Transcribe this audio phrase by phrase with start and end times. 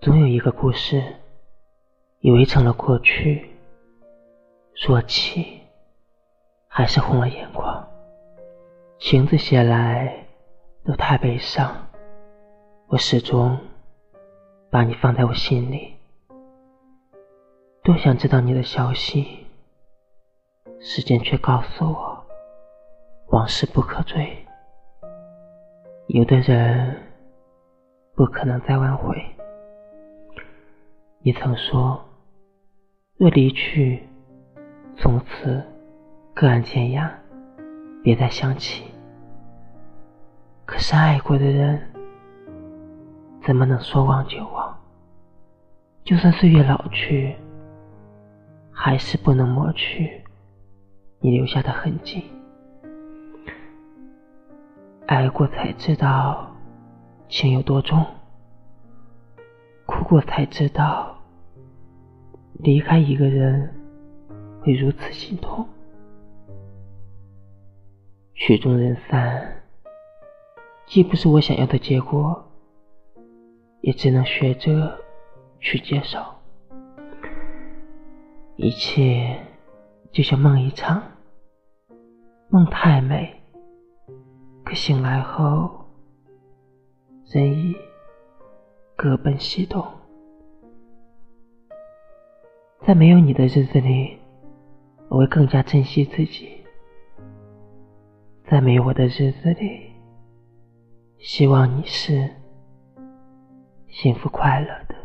[0.00, 1.00] 总有一个故事，
[2.18, 3.48] 以为成了过去，
[4.74, 5.60] 说起
[6.66, 7.88] 还是红了眼眶。
[8.98, 10.26] 情字写来
[10.84, 11.88] 都太悲伤，
[12.88, 13.58] 我始终
[14.70, 15.94] 把你放在我心里。
[17.84, 19.46] 多想知道你的消息，
[20.80, 22.24] 时间却告诉我，
[23.28, 24.36] 往事不可追。
[26.06, 27.11] 有的人
[28.22, 29.20] 不可能再挽回。
[31.22, 32.00] 你曾说，
[33.16, 34.00] 若离去，
[34.96, 35.60] 从此
[36.32, 37.10] 各安天涯，
[38.00, 38.84] 别再想起。
[40.64, 41.82] 可是爱过的人，
[43.44, 44.72] 怎么能说忘就忘？
[46.04, 47.34] 就算岁月老去，
[48.70, 50.22] 还是不能抹去
[51.18, 52.30] 你留下的痕迹。
[55.08, 56.51] 爱过才知道
[57.32, 58.04] 情有多重，
[59.86, 61.16] 哭过才知道
[62.58, 63.74] 离开一个人
[64.60, 65.66] 会如此心痛。
[68.34, 69.62] 曲终人散，
[70.84, 72.44] 既不是我想要的结果，
[73.80, 74.98] 也只能学着
[75.58, 76.18] 去接受。
[78.56, 79.40] 一切
[80.12, 81.02] 就像梦一场，
[82.50, 83.40] 梦太美。
[84.64, 85.81] 可醒来后，
[87.32, 87.74] 人已
[88.94, 89.82] 各奔西东。
[92.86, 94.18] 在没有你的日子里，
[95.08, 96.48] 我会更加珍惜自己；
[98.50, 99.92] 在没有我的日子里，
[101.18, 102.28] 希望你是
[103.88, 105.01] 幸福快乐的。